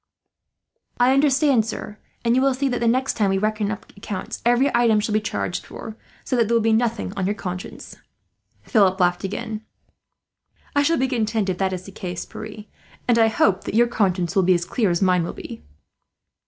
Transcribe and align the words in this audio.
"I 0.99 1.13
understand, 1.13 1.63
sir, 1.63 1.99
and 2.25 2.35
you 2.35 2.41
will 2.41 2.55
see 2.55 2.67
that 2.69 2.79
the 2.79 2.87
next 2.87 3.13
time 3.13 3.29
we 3.29 3.37
reckon 3.37 3.69
up 3.69 3.95
accounts 3.95 4.41
every 4.43 4.71
item 4.75 4.99
shall 4.99 5.13
be 5.13 5.21
charged 5.21 5.63
for, 5.63 5.95
so 6.23 6.35
that 6.35 6.47
there 6.47 6.55
will 6.55 6.61
be 6.63 6.73
nothing 6.73 7.13
on 7.15 7.27
your 7.27 7.35
conscience." 7.35 7.97
Philip 8.63 8.99
laughed 8.99 9.23
again. 9.23 9.63
"I 10.75 10.81
shall 10.81 10.97
be 10.97 11.07
content 11.07 11.49
if 11.49 11.59
that 11.59 11.71
is 11.71 11.83
the 11.83 11.91
case, 11.91 12.25
Pierre; 12.25 12.65
and 13.07 13.19
I 13.19 13.27
hope 13.27 13.65
that 13.65 13.75
your 13.75 13.85
conscience 13.85 14.35
will 14.35 14.41
be 14.41 14.55
as 14.55 14.65
clear 14.65 14.89
as 14.89 15.03
mine 15.03 15.23
will 15.23 15.33
be." 15.33 15.61